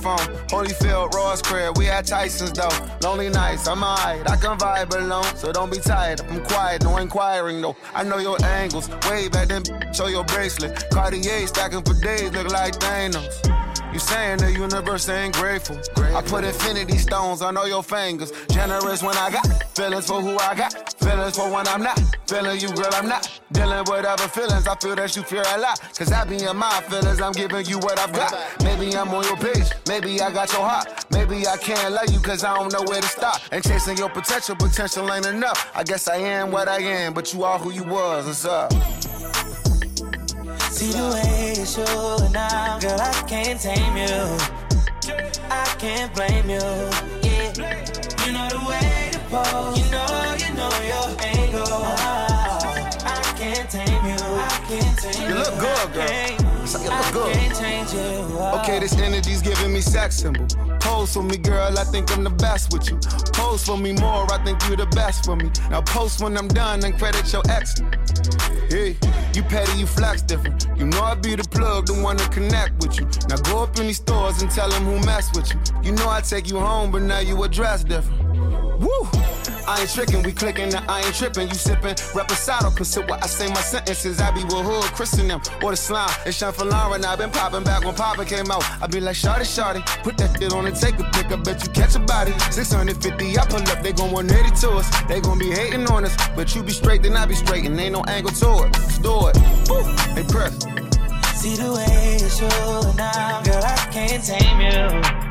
microphone. 0.00 0.36
Holyfield, 0.48 1.12
Ross 1.12 1.42
Crab, 1.42 1.78
we 1.78 1.88
at 1.88 2.06
Tyson's 2.06 2.52
though. 2.52 2.68
Lonely 3.02 3.28
nights, 3.28 3.66
I'm 3.66 3.82
alright. 3.82 4.28
I 4.28 4.36
can 4.36 4.58
vibe 4.58 4.94
alone, 4.94 5.24
so 5.36 5.52
don't 5.52 5.70
be 5.70 5.78
tired. 5.78 6.20
I'm 6.22 6.44
quiet, 6.44 6.84
no 6.84 6.96
inquiring 6.98 7.60
though. 7.60 7.76
I 7.94 8.02
know 8.04 8.18
your 8.18 8.42
angles. 8.44 8.88
Way 9.08 9.28
back 9.28 9.48
then, 9.48 9.62
show 9.92 10.08
your 10.08 10.24
bracelet. 10.24 10.90
Cartier 10.90 11.46
stacking 11.46 11.82
for 11.82 11.94
days, 11.94 12.32
look 12.32 12.50
like 12.50 12.74
Thanos. 12.74 13.70
You 13.92 13.98
saying 13.98 14.38
the 14.38 14.52
universe 14.52 15.08
ain't 15.08 15.34
grateful. 15.34 15.76
I 16.14 16.22
put 16.22 16.44
infinity 16.44 16.96
stones 16.98 17.42
on 17.42 17.56
all 17.56 17.66
your 17.66 17.82
fingers. 17.82 18.32
Generous 18.48 19.02
when 19.02 19.16
I 19.16 19.30
got 19.30 19.76
feelings 19.76 20.06
for 20.06 20.20
who 20.20 20.38
I 20.38 20.54
got. 20.54 20.89
Feelings 21.00 21.36
for 21.36 21.50
when 21.50 21.66
I'm 21.68 21.82
not. 21.82 21.98
Feeling 22.26 22.60
you, 22.60 22.68
girl, 22.74 22.90
I'm 22.92 23.08
not. 23.08 23.40
Dealing 23.52 23.84
with 23.88 24.04
other 24.04 24.28
feelings. 24.28 24.66
I 24.66 24.74
feel 24.76 24.96
that 24.96 25.16
you 25.16 25.22
fear 25.22 25.42
a 25.54 25.58
lot. 25.58 25.80
Cause 25.96 26.12
I 26.12 26.24
be 26.24 26.42
in 26.44 26.56
my 26.56 26.80
feelings. 26.82 27.20
I'm 27.20 27.32
giving 27.32 27.66
you 27.66 27.78
what 27.78 27.98
I've 27.98 28.12
got. 28.12 28.34
Maybe 28.62 28.94
I'm 28.96 29.08
on 29.08 29.24
your 29.24 29.36
page. 29.36 29.70
Maybe 29.88 30.20
I 30.20 30.30
got 30.30 30.52
your 30.52 30.62
heart. 30.62 31.06
Maybe 31.10 31.46
I 31.46 31.56
can't 31.56 31.92
love 31.92 32.10
you 32.10 32.20
cause 32.20 32.44
I 32.44 32.54
don't 32.54 32.72
know 32.72 32.82
where 32.82 33.00
to 33.00 33.06
stop. 33.08 33.40
And 33.50 33.64
chasing 33.64 33.96
your 33.96 34.10
potential, 34.10 34.56
potential 34.56 35.12
ain't 35.12 35.26
enough. 35.26 35.70
I 35.74 35.84
guess 35.84 36.08
I 36.08 36.16
am 36.16 36.50
what 36.50 36.68
I 36.68 36.80
am, 36.80 37.14
but 37.14 37.32
you 37.32 37.44
are 37.44 37.58
who 37.58 37.72
you 37.72 37.84
was. 37.84 38.26
What's 38.26 38.44
up? 38.44 38.72
See 40.70 40.92
the 40.92 41.10
way 41.12 41.54
you're 41.56 41.66
showing 41.66 42.32
now, 42.32 42.78
girl, 42.78 43.00
I 43.00 43.12
can't 43.26 43.60
tame 43.60 43.96
you. 43.96 44.38
I 45.50 45.64
can't 45.78 46.14
blame 46.14 46.48
you. 46.48 46.60
Yeah, 47.22 47.52
you 48.24 48.32
know 48.32 48.48
the 48.48 48.64
way 48.68 49.10
to 49.12 49.18
pose. 49.28 49.78
You 49.78 49.90
know, 49.90 50.36
you 50.38 50.49
know 50.60 50.76
your 50.92 51.08
angle. 51.20 51.82
I 53.04 53.34
can't 53.38 53.70
tame 53.70 54.04
you. 54.10 54.20
I 54.20 54.58
can't 54.68 54.98
tame 54.98 55.22
you. 55.22 55.28
You 55.28 55.34
look 55.40 55.54
good, 55.58 55.88
girl. 55.94 56.50
You 56.84 56.90
look 56.90 57.12
good. 57.12 57.34
can't 57.34 57.56
change 57.58 57.92
you. 57.92 58.38
Okay, 58.60 58.78
this 58.78 58.94
energy's 58.98 59.42
giving 59.42 59.72
me 59.72 59.80
sex 59.80 60.16
symbol. 60.16 60.46
Pose 60.80 61.14
for 61.14 61.22
me, 61.22 61.36
girl, 61.36 61.78
I 61.78 61.84
think 61.84 62.10
I'm 62.16 62.24
the 62.24 62.30
best 62.30 62.72
with 62.72 62.90
you. 62.90 62.98
Pose 63.32 63.64
for 63.64 63.78
me 63.78 63.92
more, 63.92 64.30
I 64.32 64.42
think 64.44 64.62
you're 64.66 64.76
the 64.76 64.86
best 64.86 65.24
for 65.24 65.36
me. 65.36 65.50
Now 65.70 65.80
post 65.80 66.22
when 66.22 66.36
I'm 66.36 66.48
done 66.48 66.84
and 66.84 66.96
credit 66.98 67.32
your 67.32 67.42
ex. 67.48 67.80
Hey, 68.68 68.96
you 69.34 69.42
petty, 69.42 69.78
you 69.78 69.86
flex 69.86 70.22
different. 70.22 70.66
You 70.76 70.86
know 70.86 71.02
I 71.02 71.14
be 71.14 71.34
the 71.34 71.44
plug, 71.44 71.86
the 71.86 71.94
one 71.94 72.16
to 72.16 72.28
connect 72.28 72.82
with 72.82 72.98
you. 72.98 73.06
Now 73.28 73.36
go 73.36 73.62
up 73.62 73.78
in 73.78 73.86
these 73.86 73.96
stores 73.96 74.42
and 74.42 74.50
tell 74.50 74.68
them 74.68 74.84
who 74.84 75.04
mess 75.06 75.34
with 75.34 75.52
you. 75.52 75.58
You 75.82 75.92
know 75.92 76.08
I 76.08 76.20
take 76.20 76.48
you 76.48 76.58
home, 76.58 76.90
but 76.90 77.02
now 77.02 77.20
you 77.20 77.42
address 77.42 77.84
different. 77.84 78.19
Woo! 78.80 78.88
I 79.68 79.82
ain't 79.82 79.90
tricking, 79.90 80.22
we 80.22 80.32
clicking, 80.32 80.70
now 80.70 80.82
I 80.88 81.02
ain't 81.02 81.14
tripping. 81.14 81.48
You 81.48 81.54
sipping, 81.54 81.94
reposado, 82.16 82.74
consider 82.74 83.06
what 83.06 83.22
I 83.22 83.26
say 83.26 83.48
my 83.48 83.60
sentences. 83.60 84.20
I 84.20 84.30
be 84.30 84.42
with 84.42 84.64
hood, 84.64 84.90
christen 84.96 85.28
them, 85.28 85.40
or 85.62 85.70
the 85.70 85.76
slime. 85.76 86.10
It's 86.24 86.38
Sean 86.38 86.52
for 86.52 86.64
Lauren, 86.64 87.04
I 87.04 87.14
been 87.14 87.30
popping 87.30 87.62
back 87.62 87.84
when 87.84 87.94
Papa 87.94 88.24
came 88.24 88.50
out. 88.50 88.64
I 88.82 88.86
be 88.86 89.00
like, 89.00 89.16
Shotty, 89.16 89.44
Shotty, 89.44 89.84
put 90.02 90.16
that 90.18 90.40
shit 90.40 90.52
on 90.54 90.66
and 90.66 90.74
take 90.74 90.98
a 90.98 91.04
pic. 91.12 91.30
I 91.30 91.36
bet 91.36 91.62
you 91.62 91.70
catch 91.72 91.94
a 91.94 92.00
body. 92.00 92.32
650, 92.50 93.38
I 93.38 93.46
pull 93.46 93.60
up, 93.60 93.82
they 93.82 93.92
gon' 93.92 94.10
180 94.12 94.56
to 94.62 94.70
us. 94.72 94.88
They 95.04 95.20
gon' 95.20 95.38
be 95.38 95.50
hating 95.50 95.86
on 95.86 96.04
us, 96.04 96.16
but 96.34 96.54
you 96.54 96.62
be 96.62 96.72
straight, 96.72 97.02
then 97.02 97.16
I 97.16 97.26
be 97.26 97.34
straight, 97.34 97.66
and 97.66 97.78
ain't 97.78 97.92
no 97.92 98.02
angle 98.08 98.32
to 98.32 98.64
it. 98.64 98.72
Do 99.02 99.28
it, 99.28 99.36
Woo! 99.68 99.84
Hey, 100.16 100.24
press. 100.26 100.56
See 101.36 101.56
the 101.56 101.72
way 101.72 102.16
you're 102.18 102.30
showing 102.30 102.96
now, 102.96 103.42
girl, 103.42 103.62
I 103.62 103.76
can't 103.92 104.24
tame 104.24 104.60
you. 104.60 105.30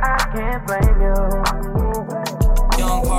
I 0.00 0.18
can't 0.32 0.66
blame 0.66 1.00
you. 1.00 1.87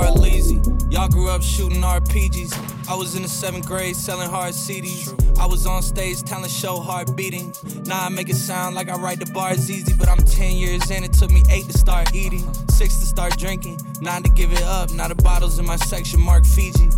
Young 0.00 0.16
Harleasy. 0.16 0.92
Y'all 0.92 1.08
grew 1.08 1.28
up 1.28 1.42
shooting 1.42 1.82
RPGs. 1.82 2.88
I 2.88 2.94
was 2.94 3.14
in 3.14 3.22
the 3.22 3.28
seventh 3.28 3.66
grade 3.66 3.96
selling 3.96 4.28
hard 4.28 4.54
CDs. 4.54 5.08
I 5.38 5.46
was 5.46 5.66
on 5.66 5.82
stage 5.82 6.22
talent 6.22 6.50
show 6.50 6.80
hard 6.80 7.14
beating. 7.16 7.54
Now 7.84 8.06
I 8.06 8.08
make 8.08 8.28
it 8.28 8.36
sound 8.36 8.74
like 8.74 8.88
I 8.88 8.96
write 8.96 9.20
the 9.20 9.30
bars 9.32 9.70
easy, 9.70 9.92
but 9.92 10.08
I'm 10.08 10.18
10 10.18 10.56
years 10.56 10.90
in. 10.90 11.04
It 11.04 11.12
took 11.12 11.30
me 11.30 11.42
eight 11.50 11.66
to 11.66 11.76
start 11.76 12.14
eating, 12.14 12.52
six 12.68 12.96
to 12.98 13.06
start 13.06 13.36
drinking, 13.38 13.80
nine 14.00 14.22
to 14.22 14.30
give 14.30 14.52
it 14.52 14.62
up. 14.62 14.90
Now 14.92 15.08
the 15.08 15.14
bottles 15.14 15.58
in 15.58 15.66
my 15.66 15.76
section 15.76 16.20
mark 16.20 16.44
Fiji. 16.44 16.90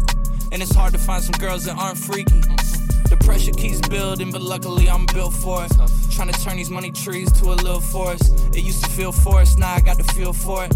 And 0.52 0.62
it's 0.62 0.74
hard 0.74 0.92
to 0.92 0.98
find 0.98 1.22
some 1.22 1.38
girls 1.38 1.64
that 1.64 1.76
aren't 1.76 1.98
freaky. 1.98 2.40
The 3.08 3.16
pressure 3.24 3.52
keeps 3.52 3.80
building, 3.88 4.30
but 4.30 4.42
luckily 4.42 4.88
I'm 4.88 5.06
built 5.06 5.34
for 5.34 5.64
it. 5.64 5.72
Trying 6.10 6.32
to 6.32 6.40
turn 6.40 6.56
these 6.56 6.70
money 6.70 6.92
trees 6.92 7.32
to 7.40 7.46
a 7.46 7.56
little 7.56 7.80
forest. 7.80 8.56
It 8.56 8.62
used 8.62 8.84
to 8.84 8.90
feel 8.90 9.12
forced, 9.12 9.58
now 9.58 9.74
I 9.74 9.80
got 9.80 9.98
the 9.98 10.04
feel 10.04 10.32
for 10.32 10.64
it. 10.64 10.72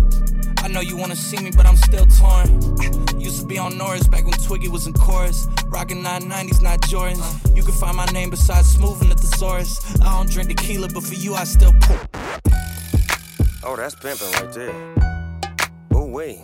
I 0.66 0.68
know 0.68 0.80
you 0.80 0.96
wanna 0.96 1.14
see 1.14 1.38
me, 1.38 1.52
but 1.52 1.64
I'm 1.64 1.76
still 1.76 2.04
torn. 2.06 2.61
Used 3.20 3.40
to 3.40 3.46
be 3.46 3.56
on 3.56 3.78
Norris 3.78 4.08
back 4.08 4.25
when 4.25 4.32
Twiggy 4.32 4.66
was 4.66 4.88
in 4.88 4.94
chorus. 4.94 5.46
Rockin' 5.66 6.02
990s, 6.02 6.61
not 6.61 6.80
Jordans. 6.80 7.56
You 7.56 7.62
can 7.62 7.73
find 7.73 7.96
my 7.96 8.04
name 8.06 8.30
beside 8.30 8.64
Smooth 8.64 9.00
and 9.00 9.12
the 9.12 9.14
thesaurus. 9.14 9.78
I 10.00 10.16
don't 10.16 10.28
drink 10.28 10.49
tequila, 10.49 10.88
but 10.88 11.04
for 11.04 11.14
you 11.14 11.35
I 11.35 11.44
still 11.44 11.73
pour. 11.82 12.00
Oh, 13.62 13.76
that's 13.76 13.94
pimping 13.94 14.28
right 14.32 14.52
there. 14.52 14.75
Oh, 15.94 16.04
wait. 16.04 16.40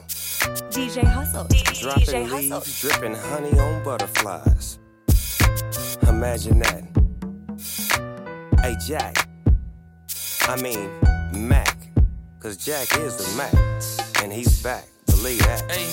DJ 0.70 1.02
Hustle. 1.02 1.46
DJ 1.46 1.82
Dropping 1.82 2.26
Hustle. 2.28 2.58
leaves, 2.58 2.80
dripping 2.80 3.14
honey 3.16 3.58
on 3.58 3.82
butterflies. 3.82 4.78
Imagine 6.06 6.60
that. 6.60 6.84
Hey, 8.62 8.76
Jack. 8.86 9.28
I 10.42 10.62
mean, 10.62 10.88
Mac. 11.32 11.76
Cause 12.38 12.56
Jack 12.56 12.96
is 12.98 13.16
the 13.16 13.36
Mac. 13.36 14.01
And 14.22 14.32
he's 14.32 14.62
back. 14.62 14.86
Believe 15.06 15.40
that. 15.40 15.68
Hey, 15.68 15.88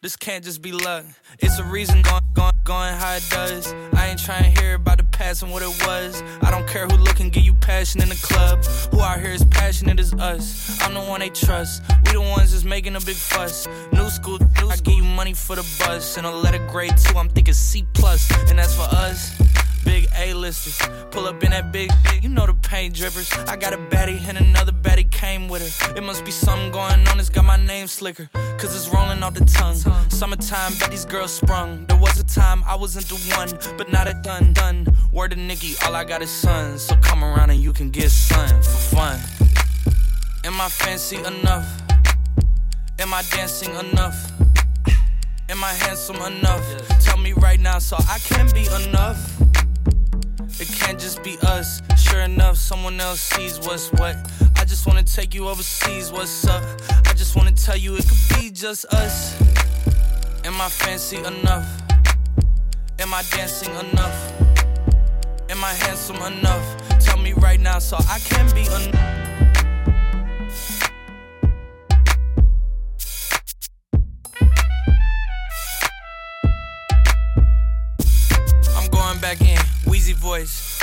this 0.00 0.16
can't 0.16 0.42
just 0.42 0.62
be 0.62 0.72
luck. 0.72 1.04
It's 1.40 1.58
a 1.58 1.64
reason 1.64 2.00
going, 2.00 2.22
going, 2.32 2.54
going 2.64 2.94
how 2.94 3.16
it 3.16 3.24
does. 3.28 3.70
I 3.92 4.08
ain't 4.08 4.18
trying 4.18 4.44
to 4.44 4.60
hear 4.62 4.76
about 4.76 4.96
the 4.96 5.04
past 5.04 5.42
and 5.42 5.52
what 5.52 5.60
it 5.60 5.86
was. 5.86 6.22
I 6.40 6.50
don't 6.50 6.66
care 6.66 6.86
who 6.86 6.96
look 6.96 7.20
and 7.20 7.30
give 7.30 7.42
you 7.42 7.52
passion 7.52 8.00
in 8.00 8.08
the 8.08 8.14
club. 8.14 8.64
Who 8.92 9.02
out 9.02 9.20
here 9.20 9.32
is 9.32 9.44
passionate 9.44 10.00
as 10.00 10.14
us. 10.14 10.80
I'm 10.80 10.94
the 10.94 11.02
one 11.02 11.20
they 11.20 11.28
trust. 11.28 11.82
We 12.06 12.12
the 12.12 12.22
ones 12.22 12.52
that's 12.52 12.64
making 12.64 12.96
a 12.96 13.00
big 13.00 13.16
fuss. 13.16 13.68
New 13.92 14.08
school, 14.08 14.38
new 14.38 14.48
school. 14.48 14.70
I 14.70 14.76
give 14.76 14.94
you 14.94 15.04
money 15.04 15.34
for 15.34 15.54
the 15.54 15.66
bus. 15.80 16.16
And 16.16 16.26
a 16.26 16.30
letter 16.30 16.66
grade 16.68 16.96
two, 16.96 17.18
I'm 17.18 17.28
thinking 17.28 17.52
C. 17.52 17.84
And 18.48 18.58
that's 18.58 18.74
for 18.74 18.88
us. 18.90 19.38
Big 19.84 20.06
A-listers, 20.16 20.78
pull 21.10 21.26
up 21.26 21.42
in 21.42 21.50
that 21.50 21.72
big, 21.72 21.90
big, 22.04 22.22
you 22.22 22.28
know 22.28 22.46
the 22.46 22.54
paint 22.54 22.94
drippers. 22.94 23.32
I 23.48 23.56
got 23.56 23.72
a 23.72 23.78
baddie 23.78 24.20
and 24.28 24.38
another 24.38 24.72
baddie 24.72 25.10
came 25.10 25.48
with 25.48 25.62
her. 25.62 25.96
It 25.96 26.02
must 26.02 26.24
be 26.24 26.30
something 26.30 26.70
going 26.70 27.06
on, 27.08 27.18
it's 27.18 27.28
got 27.28 27.44
my 27.44 27.56
name 27.56 27.86
slicker. 27.86 28.28
Cause 28.32 28.76
it's 28.76 28.88
rolling 28.94 29.22
off 29.22 29.34
the 29.34 29.44
tongue. 29.44 29.74
Summertime, 30.08 30.74
bet 30.78 30.90
these 30.90 31.04
girls 31.04 31.32
sprung. 31.32 31.84
There 31.86 31.98
was 31.98 32.20
a 32.20 32.24
time 32.24 32.62
I 32.66 32.76
wasn't 32.76 33.06
the 33.08 33.16
one, 33.36 33.76
but 33.76 33.90
now 33.90 34.04
that 34.04 34.22
done, 34.22 34.52
done. 34.52 34.86
Word 35.12 35.32
to 35.32 35.36
Nikki, 35.36 35.74
all 35.84 35.96
I 35.96 36.04
got 36.04 36.22
is 36.22 36.30
sons. 36.30 36.82
So 36.82 36.96
come 36.96 37.24
around 37.24 37.50
and 37.50 37.60
you 37.60 37.72
can 37.72 37.90
get 37.90 38.10
sun 38.10 38.48
for 38.62 38.96
fun. 38.96 39.18
Am 40.44 40.60
I 40.60 40.68
fancy 40.68 41.16
enough? 41.16 41.66
Am 42.98 43.12
I 43.12 43.22
dancing 43.30 43.74
enough? 43.74 44.30
Am 45.48 45.62
I 45.64 45.72
handsome 45.72 46.16
enough? 46.16 46.64
Tell 47.00 47.18
me 47.18 47.32
right 47.32 47.58
now 47.58 47.78
so 47.78 47.96
I 48.08 48.18
can 48.18 48.48
be 48.52 48.66
enough. 48.84 49.41
It 50.62 50.68
can't 50.68 50.96
just 50.96 51.24
be 51.24 51.36
us. 51.42 51.82
Sure 51.96 52.20
enough, 52.20 52.56
someone 52.56 53.00
else 53.00 53.18
sees 53.18 53.58
what's 53.58 53.90
what. 53.94 54.14
I 54.54 54.64
just 54.64 54.86
wanna 54.86 55.02
take 55.02 55.34
you 55.34 55.48
overseas, 55.48 56.12
what's 56.12 56.46
up? 56.46 56.62
I 57.04 57.14
just 57.14 57.34
wanna 57.34 57.50
tell 57.50 57.76
you 57.76 57.96
it 57.96 58.06
could 58.08 58.38
be 58.38 58.48
just 58.48 58.84
us. 58.94 59.34
Am 60.44 60.60
I 60.60 60.68
fancy 60.68 61.16
enough? 61.16 61.66
Am 63.00 63.12
I 63.12 63.24
dancing 63.32 63.74
enough? 63.74 64.32
Am 65.50 65.64
I 65.64 65.72
handsome 65.72 66.22
enough? 66.22 66.64
Tell 67.00 67.18
me 67.18 67.32
right 67.32 67.58
now 67.58 67.80
so 67.80 67.96
I 67.96 68.20
can 68.20 68.48
be 68.54 68.62
enough. 68.62 69.21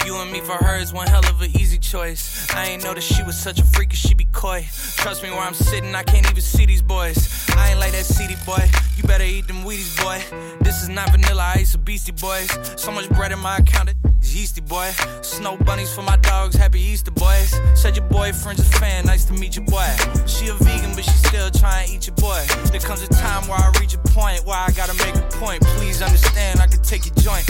You 0.09 0.15
and 0.15 0.31
me 0.31 0.39
for 0.39 0.53
her 0.53 0.75
is 0.77 0.91
one 0.91 1.05
hell 1.05 1.23
of 1.29 1.39
an 1.39 1.51
easy 1.51 1.77
choice. 1.77 2.49
I 2.55 2.65
ain't 2.65 2.83
know 2.83 2.95
that 2.95 3.03
she 3.03 3.21
was 3.21 3.37
such 3.37 3.59
a 3.59 3.63
freak, 3.63 3.93
she 3.93 4.15
be 4.15 4.25
coy. 4.33 4.65
Trust 4.95 5.21
me, 5.21 5.29
where 5.29 5.41
I'm 5.41 5.53
sitting, 5.53 5.93
I 5.93 6.01
can't 6.01 6.27
even 6.27 6.41
see 6.41 6.65
these 6.65 6.81
boys. 6.81 7.47
I 7.55 7.69
ain't 7.69 7.79
like 7.79 7.91
that 7.91 8.05
CD 8.05 8.33
boy. 8.43 8.67
You 8.95 9.03
better 9.03 9.23
eat 9.23 9.45
them 9.45 9.57
Wheaties, 9.57 10.03
boy. 10.03 10.19
This 10.61 10.81
is 10.81 10.89
not 10.89 11.11
vanilla 11.11 11.51
ice 11.53 11.75
or 11.75 11.77
Beastie 11.77 12.11
Boys. 12.11 12.49
So 12.75 12.91
much 12.91 13.07
bread 13.09 13.31
in 13.31 13.37
my 13.37 13.57
account, 13.57 13.91
it's 14.21 14.35
yeasty 14.35 14.61
boy. 14.61 14.89
Snow 15.21 15.57
bunnies 15.57 15.93
for 15.93 16.01
my 16.01 16.17
dogs, 16.17 16.55
happy 16.55 16.79
Easter 16.79 17.11
boys. 17.11 17.59
Said 17.73 17.95
your 17.95 18.05
boyfriend's 18.05 18.61
a 18.61 18.79
fan, 18.79 19.05
nice 19.05 19.25
to 19.25 19.33
meet 19.33 19.55
you, 19.55 19.61
boy. 19.61 19.87
She 20.25 20.47
a 20.47 20.53
vegan, 20.53 20.93
but 20.95 21.03
she 21.03 21.11
still 21.11 21.49
trying 21.49 21.87
to 21.87 21.95
eat 21.95 22.07
your 22.07 22.15
boy. 22.15 22.43
There 22.71 22.79
comes 22.79 23.01
a 23.01 23.07
time 23.07 23.47
where 23.47 23.57
I 23.57 23.71
reach 23.79 23.93
a 23.93 23.97
point 23.97 24.45
where 24.45 24.57
I 24.57 24.71
gotta 24.71 24.93
make 25.05 25.15
a 25.15 25.27
point. 25.37 25.61
Please 25.77 26.01
understand, 26.01 26.59
I 26.59 26.67
can 26.67 26.81
take 26.81 27.05
your 27.05 27.15
joint. 27.15 27.45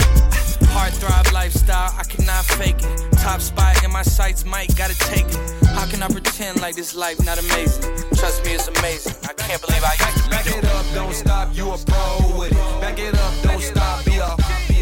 Hard 0.70 0.92
throb 0.94 1.32
lifestyle, 1.32 1.92
I 1.98 2.04
cannot 2.04 2.44
fake 2.44 2.76
it. 2.78 3.12
Top 3.18 3.40
spot 3.40 3.82
in 3.84 3.92
my 3.92 4.02
sights, 4.02 4.44
might 4.44 4.74
gotta 4.76 4.96
take 4.98 5.26
it. 5.26 5.66
How 5.66 5.86
can 5.86 6.02
I 6.02 6.08
pretend 6.08 6.60
like 6.60 6.76
this 6.76 6.94
life 6.94 7.24
not 7.24 7.38
amazing? 7.38 7.82
Trust 8.14 8.44
me, 8.44 8.52
it's 8.52 8.68
amazing. 8.68 9.14
I 9.28 9.32
can't 9.34 9.60
believe 9.60 9.82
I 9.82 9.92
used 9.92 10.24
to 10.24 10.30
Back 10.30 10.46
it 10.46 10.64
up, 10.64 10.86
don't 10.94 11.14
stop, 11.14 11.54
you 11.54 11.70
a 11.70 11.78
pro 11.78 12.38
with 12.38 12.52
it. 12.52 12.80
Back 12.80 12.98
it 12.98 13.14
up, 13.14 13.34
don't 13.42 13.62
stop, 13.62 14.04
be 14.04 14.16
a 14.18 14.36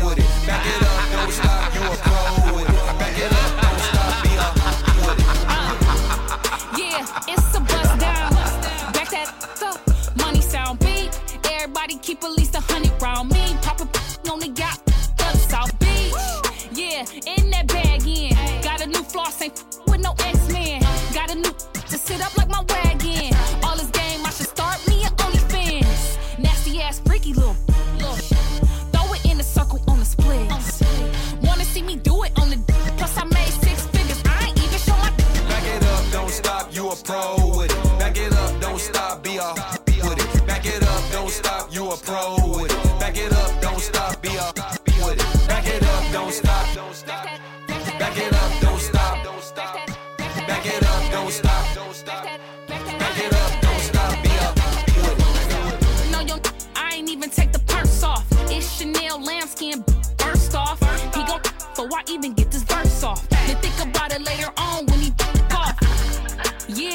with 0.05 0.18
it. 0.18 0.38
Back 0.48 0.66
it 0.66 0.82
up, 0.82 1.12
don't 1.12 1.30
stop, 1.30 1.74
you 1.74 1.82
a 1.82 1.96
pro 2.06 2.56
with 2.56 2.68
it. 2.70 2.98
Back 2.98 3.18
it 3.18 3.32
up, 3.40 3.50
don't 3.61 3.80
stop, 3.88 4.22
be 4.24 4.32
a 4.32 4.48
with 5.04 5.20
it. 5.20 5.26
Uh, 5.46 5.72
yeah, 6.78 7.32
it's 7.32 7.54
a 7.54 7.61
bust 7.61 7.94
down. 8.00 8.32
Back 8.94 9.11
that 9.11 9.28
up, 9.62 9.78
money 10.16 10.40
sound 10.40 10.78
beat. 10.78 11.11
Everybody 11.52 11.98
keep 11.98 12.24
at 12.24 12.32
least 12.32 12.54
a 12.54 12.61
hundred 12.61 12.94
round 13.02 13.30
me. 13.30 13.58
Pop 13.61 13.82
a 13.82 14.30
on 14.30 14.40
the 14.40 14.48
yacht, 14.48 14.80
South 15.37 15.78
Beach. 15.78 16.14
Yeah, 16.72 17.04
in 17.26 17.50
that 17.50 17.66
bag 17.66 18.06
in. 18.06 18.34
Got 18.62 18.80
a 18.80 18.87
new 18.87 19.02
floss, 19.02 19.42
ain't 19.42 19.62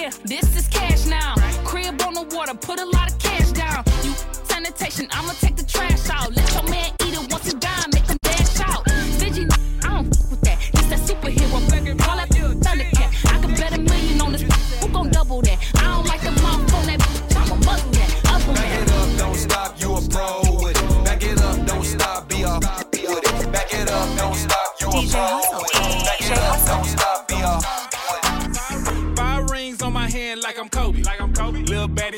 Yeah, 0.04 0.10
this 0.26 0.54
is 0.58 0.68
cash 0.68 1.06
now. 1.06 1.34
Crib 1.64 2.02
on 2.02 2.14
the 2.14 2.24
water, 2.36 2.54
put 2.56 2.78
a 2.78 2.84
lot 2.84 3.10
of 3.10 3.18
cash 3.20 3.52
down. 3.52 3.86
You 4.04 4.12
sanitation, 4.44 5.08
I'ma 5.12 5.32
take 5.40 5.56
the 5.56 5.64
trash 5.64 6.10
out. 6.10 6.36
Let 6.36 6.54
your 6.54 6.64
man 6.64 6.92
eat 7.06 7.14
it 7.14 7.32
once 7.32 7.50
he 7.50 7.58
done, 7.58 7.90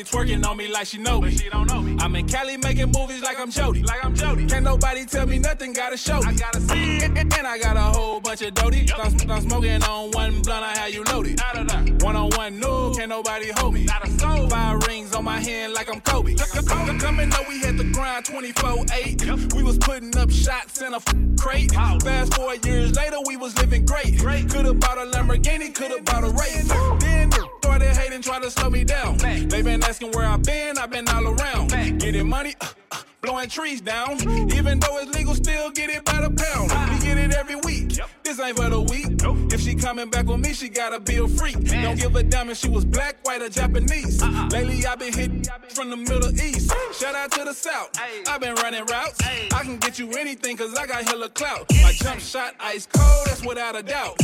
twerking 0.06 0.44
on 0.46 0.56
me 0.56 0.68
like 0.68 0.86
she 0.86 0.98
know 0.98 1.20
me. 1.20 1.36
she 1.36 1.48
don't 1.48 1.66
know 1.68 1.82
me. 1.82 1.96
I'm 2.00 2.14
in 2.16 2.26
Cali 2.28 2.56
making 2.56 2.92
movies 2.92 3.22
like 3.22 3.38
I'm 3.38 3.50
Jody. 3.50 3.82
Like 3.82 4.04
I'm 4.04 4.14
Jody. 4.14 4.46
Can't 4.46 4.64
nobody 4.64 5.04
tell 5.06 5.26
me 5.26 5.38
nothing, 5.38 5.72
gotta 5.72 5.96
show 5.96 6.20
me. 6.20 6.26
I 6.28 6.32
gotta 6.34 6.60
see 6.60 6.96
it. 6.98 7.02
And, 7.04 7.18
and- 7.18 7.32
and 7.36 7.46
I 7.46 7.58
got 7.58 7.76
a 7.76 7.80
whole 7.80 8.18
bunch 8.20 8.40
of 8.42 8.54
doty. 8.54 8.88
I'm, 8.96 9.30
I'm 9.30 9.42
smoking 9.42 9.82
on 9.82 10.10
one 10.12 10.40
blunt, 10.42 10.64
I 10.64 10.78
how 10.78 10.86
you 10.86 11.04
loaded. 11.04 11.38
One 12.02 12.16
on 12.16 12.30
one, 12.30 12.58
no, 12.58 12.94
can't 12.94 13.10
nobody 13.10 13.50
hold 13.56 13.74
me. 13.74 13.84
Not 13.84 14.06
a 14.06 14.10
soul. 14.18 14.48
Five 14.48 14.82
rings 14.86 15.14
on 15.14 15.24
my 15.24 15.38
hand 15.40 15.74
like 15.74 15.92
I'm 15.92 16.00
Kobe. 16.00 16.34
Coming 16.34 17.32
up, 17.32 17.48
we 17.48 17.60
had 17.60 17.76
the 17.76 17.84
grind 17.92 18.24
24-8. 18.24 19.52
We 19.54 19.62
was 19.62 19.76
putting 19.78 20.16
up 20.16 20.30
shots 20.30 20.80
in 20.80 20.92
a 20.94 20.96
f- 20.96 21.14
crate. 21.38 21.72
Fast 21.72 22.34
four 22.34 22.54
years 22.64 22.94
later, 22.96 23.16
we 23.26 23.36
was 23.36 23.56
living 23.58 23.84
great. 23.84 24.18
Could've 24.18 24.80
bought 24.80 24.98
a 24.98 25.10
Lamborghini, 25.10 25.74
could've 25.74 26.04
bought 26.04 26.24
a 26.24 26.30
race. 26.30 26.68
Then 27.00 27.30
started 27.60 27.94
hating, 27.96 28.22
try 28.22 28.38
to 28.40 28.50
slow 28.50 28.70
me 28.70 28.84
down. 28.84 29.18
They 29.18 29.62
been 29.62 29.82
asking 29.96 30.12
where 30.12 30.26
I've 30.26 30.42
been, 30.42 30.76
I've 30.76 30.90
been 30.90 31.08
all 31.08 31.26
around. 31.26 31.70
Getting 31.98 32.28
money, 32.28 32.54
uh, 32.60 32.68
uh, 32.92 33.00
blowing 33.22 33.48
trees 33.48 33.80
down. 33.80 34.20
Even 34.52 34.78
though 34.78 34.98
it's 34.98 35.16
legal, 35.16 35.34
still 35.34 35.70
get 35.70 35.88
it 35.88 36.04
by 36.04 36.20
the 36.20 36.28
pound. 36.28 36.68
We 36.90 37.06
get 37.06 37.16
it 37.16 37.32
every 37.32 37.56
week. 37.56 37.98
This 38.22 38.38
ain't 38.38 38.58
for 38.58 38.68
the 38.68 38.82
week. 38.82 39.06
If 39.50 39.62
she 39.62 39.74
coming 39.74 40.10
back 40.10 40.26
with 40.26 40.40
me, 40.40 40.52
she 40.52 40.68
gotta 40.68 41.00
be 41.00 41.16
a 41.16 41.26
freak. 41.26 41.64
Don't 41.64 41.98
give 41.98 42.14
a 42.14 42.22
damn 42.22 42.50
if 42.50 42.58
she 42.58 42.68
was 42.68 42.84
black, 42.84 43.16
white, 43.22 43.40
or 43.40 43.48
Japanese. 43.48 44.22
Lately, 44.52 44.84
I've 44.84 44.98
been 44.98 45.14
hit 45.14 45.48
from 45.70 45.88
the 45.88 45.96
Middle 45.96 46.30
East. 46.42 46.70
Shout 46.92 47.14
out 47.14 47.32
to 47.32 47.44
the 47.44 47.54
South. 47.54 47.90
I've 48.28 48.40
been 48.42 48.54
running 48.56 48.84
routes. 48.84 49.18
I 49.22 49.62
can 49.62 49.78
get 49.78 49.98
you 49.98 50.10
anything, 50.12 50.58
cause 50.58 50.74
I 50.74 50.86
got 50.86 51.04
hella 51.04 51.30
clout. 51.30 51.70
My 51.82 51.92
jump 51.92 52.20
shot 52.20 52.54
ice 52.60 52.86
cold, 52.86 53.26
that's 53.26 53.42
without 53.46 53.76
a 53.76 53.82
doubt. 53.82 54.20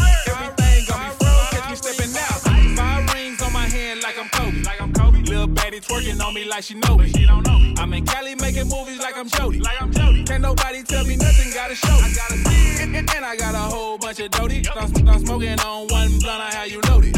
Like 6.53 6.65
she 6.65 6.75
know 6.75 6.97
me. 6.99 7.09
She 7.09 7.25
don't 7.25 7.47
know 7.47 7.59
me. 7.59 7.75
I'm 7.79 7.93
in 7.95 8.05
Cali 8.05 8.35
making 8.35 8.69
movies 8.69 8.99
like 8.99 9.17
I'm 9.17 9.27
Jody. 9.29 9.59
Like 9.59 9.81
I'm 9.81 9.91
Jody. 9.91 10.23
Can't 10.25 10.43
nobody 10.43 10.83
tell 10.83 11.05
me 11.07 11.17
nothing, 11.17 11.51
gotta 11.55 11.75
show 11.75 11.97
me. 11.97 12.03
I 12.03 12.09
see 12.11 12.35
it. 12.35 12.81
And, 12.83 12.95
and- 12.97 13.11
and 13.15 13.25
I 13.25 13.37
got 13.37 13.55
a 13.55 13.59
whole 13.75 13.97
bunch 13.97 14.21
of 14.21 14.31
doty. 14.31 14.63
I'm, 14.77 15.09
I'm 15.09 15.25
smoking 15.25 15.59
on 15.61 15.89
one 15.89 16.11
blunt, 16.21 16.43
I 16.43 16.51
how 16.55 16.65
you 16.65 16.81
loaded. 16.89 17.17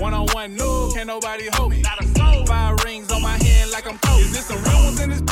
One 0.00 0.14
on 0.14 0.26
one, 0.28 0.56
no, 0.56 0.90
can't 0.94 1.06
nobody 1.06 1.48
hold 1.52 1.70
me. 1.72 1.82
Not 1.82 2.00
a 2.02 2.06
soul. 2.18 2.46
Five 2.46 2.82
rings 2.84 3.12
on 3.12 3.20
my 3.22 3.36
hand 3.44 3.70
like 3.70 3.86
I'm 3.86 3.98
Kobe. 3.98 4.22
Is 4.22 4.32
this 4.32 4.46
some 4.46 4.62
real 4.64 4.84
ones 4.84 5.00
in 5.00 5.10
this? 5.10 5.22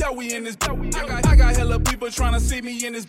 Yeah, 0.00 0.12
we 0.12 0.34
in 0.34 0.44
this. 0.44 0.56
I 0.62 1.06
got, 1.06 1.26
I 1.26 1.36
got 1.36 1.54
hella 1.54 1.78
people 1.78 2.10
trying 2.10 2.32
to 2.32 2.40
see 2.40 2.62
me 2.62 2.86
in 2.86 2.94
this. 2.94 3.06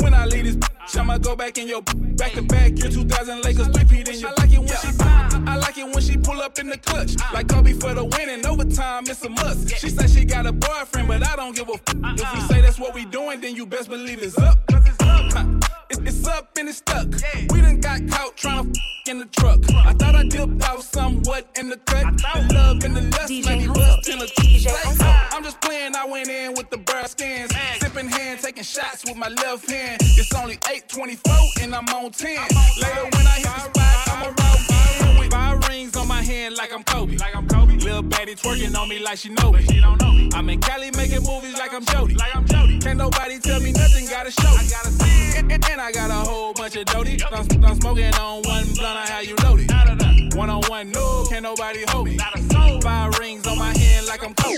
When 0.00 0.12
I 0.12 0.26
leave 0.26 0.58
this, 0.58 0.96
I'ma 0.96 1.18
go 1.18 1.36
back 1.36 1.56
in 1.56 1.68
your 1.68 1.82
back 1.82 2.32
to 2.32 2.42
back. 2.42 2.76
Year 2.78 2.90
2000 2.90 3.44
Lakers 3.44 3.68
repeat 3.68 4.08
in 4.08 4.18
your. 4.18 4.30
I 4.30 4.34
like 4.38 4.52
it 4.52 4.58
when 4.58 4.68
she. 4.68 4.88
I 5.46 5.56
like 5.56 5.78
it 5.78 5.84
when 5.84 6.00
she 6.00 6.16
pull 6.16 6.40
up 6.42 6.58
in 6.58 6.68
the 6.68 6.78
clutch. 6.78 7.14
Like 7.32 7.46
Kobe 7.46 7.74
for 7.74 7.94
the 7.94 8.04
win 8.04 8.28
and 8.28 8.44
overtime, 8.44 9.04
it's 9.06 9.24
a 9.24 9.28
must. 9.28 9.76
She 9.76 9.88
said 9.88 10.10
she 10.10 10.24
got 10.24 10.46
a 10.46 10.52
boyfriend, 10.52 11.06
but 11.06 11.24
I 11.24 11.36
don't 11.36 11.54
give 11.54 11.68
a 11.68 11.74
f. 11.74 11.80
If 11.86 11.94
we 11.94 12.22
uh-uh. 12.24 12.48
say 12.48 12.60
that's 12.60 12.80
what 12.80 12.92
we 12.92 13.04
doing, 13.04 13.40
then 13.40 13.54
you 13.54 13.64
best 13.64 13.88
believe 13.88 14.20
it's 14.20 14.36
up. 14.36 14.58
It's, 14.68 14.96
it's 16.06 16.26
up 16.26 16.56
and 16.58 16.68
it's 16.68 16.78
stuck. 16.78 17.08
We 17.50 17.60
done 17.60 17.80
got 17.80 18.08
caught 18.08 18.36
trying 18.36 18.72
to 18.72 18.80
f 18.80 19.08
in 19.08 19.18
the 19.18 19.26
truck. 19.26 19.60
I 19.74 19.92
thought 19.92 20.14
I 20.14 20.24
dipped 20.24 20.62
out 20.62 20.82
somewhat 20.82 21.48
in 21.58 21.68
the 21.68 21.76
cut. 21.78 22.16
The 22.18 22.54
love 22.54 22.84
and 22.84 22.96
the 22.96 23.02
lust 23.02 23.32
might 23.44 23.60
be 23.60 23.68
rust 23.68 24.08
in 24.08 24.22
a 24.22 24.26
I'm 25.34 25.42
just 25.42 25.60
playing, 25.60 25.94
I 25.94 26.06
went 26.06 26.28
in 26.28 26.54
with 26.54 26.70
the 26.70 26.78
brass 26.78 27.12
skins. 27.12 27.52
Sipping 27.80 28.08
hand, 28.08 28.40
taking 28.40 28.64
shots 28.64 29.04
with 29.04 29.16
my 29.16 29.28
left 29.28 29.70
hand. 29.70 30.00
It's 30.02 30.34
only 30.34 30.54
824 30.54 31.34
and 31.62 31.74
I'm 31.74 31.88
on 31.88 32.10
10. 32.10 32.30
Later 32.30 33.04
when 33.12 33.26
I 33.26 33.36
hit 33.36 33.44
the 33.44 33.60
spot, 33.60 34.08
I'm 34.08 34.22
around 34.24 34.75
five 35.30 35.66
rings 35.68 35.96
on 35.96 36.08
my 36.08 36.22
hand 36.22 36.56
like 36.56 36.72
I'm 36.72 36.82
Kobe. 36.84 37.16
Like 37.16 37.34
I'm 37.36 37.46
Kobe. 37.48 37.76
Lil 37.76 38.02
baddie 38.02 38.36
twerking 38.40 38.76
on 38.78 38.88
me 38.88 38.98
like 38.98 39.18
she 39.18 39.28
know 39.30 39.52
me. 39.52 39.62
She 39.62 39.80
don't 39.80 40.00
know 40.00 40.12
me. 40.12 40.30
I'm 40.34 40.48
in 40.50 40.60
Cali 40.60 40.90
making 40.96 41.22
movies 41.22 41.54
like 41.58 41.72
I'm 41.74 41.84
Jody. 41.84 42.14
Like 42.14 42.34
I'm 42.34 42.46
Jody. 42.46 42.78
Can't 42.78 42.98
nobody 42.98 43.38
tell 43.38 43.60
me 43.60 43.72
nothing, 43.72 44.06
gotta 44.06 44.30
show 44.30 44.50
me. 44.50 44.56
I 44.58 44.68
gotta 44.70 44.90
see 44.90 45.04
it. 45.30 45.38
And, 45.38 45.52
and- 45.52 45.64
and 45.70 45.80
I 45.80 45.92
got 45.92 46.10
a 46.10 46.14
whole 46.28 46.54
bunch 46.54 46.76
of 46.76 46.84
doty. 46.86 47.18
I'm, 47.24 47.64
I'm 47.64 47.80
smoking 47.80 48.14
on 48.14 48.42
one 48.42 48.64
blunt, 48.74 48.98
I 48.98 49.06
how 49.06 49.20
you 49.20 49.34
know 49.42 49.50
loaded. 49.50 50.34
One 50.36 50.50
on 50.50 50.62
one, 50.68 50.90
no, 50.90 51.24
can't 51.28 51.42
nobody 51.42 51.84
hold 51.88 52.06
me. 52.08 52.16
Not 52.16 52.38
a 52.38 52.42
soul. 52.42 52.80
Five 52.80 53.18
rings 53.18 53.46
on 53.46 53.58
my 53.58 53.76
hand 53.76 54.06
like 54.06 54.22
I'm 54.24 54.34
Kobe. 54.34 54.56